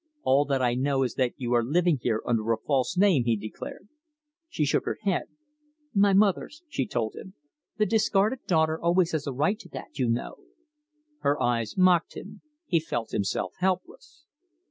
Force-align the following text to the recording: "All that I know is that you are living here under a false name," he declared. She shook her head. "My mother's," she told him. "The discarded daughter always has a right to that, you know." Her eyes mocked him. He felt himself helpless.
"All 0.23 0.45
that 0.45 0.63
I 0.63 0.73
know 0.73 1.03
is 1.03 1.13
that 1.13 1.33
you 1.37 1.53
are 1.53 1.63
living 1.63 1.99
here 2.01 2.23
under 2.25 2.51
a 2.51 2.57
false 2.57 2.97
name," 2.97 3.25
he 3.25 3.35
declared. 3.37 3.87
She 4.49 4.65
shook 4.65 4.83
her 4.85 4.97
head. 5.03 5.25
"My 5.93 6.11
mother's," 6.11 6.63
she 6.67 6.87
told 6.87 7.15
him. 7.15 7.35
"The 7.77 7.85
discarded 7.85 8.39
daughter 8.47 8.81
always 8.81 9.11
has 9.11 9.27
a 9.27 9.31
right 9.31 9.59
to 9.59 9.69
that, 9.73 9.99
you 9.99 10.09
know." 10.09 10.37
Her 11.19 11.39
eyes 11.39 11.77
mocked 11.77 12.15
him. 12.17 12.41
He 12.65 12.79
felt 12.79 13.11
himself 13.11 13.53
helpless. 13.59 14.25